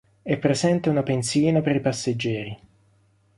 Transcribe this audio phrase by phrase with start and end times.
[0.23, 2.57] È presente una pensilina per i passeggeri.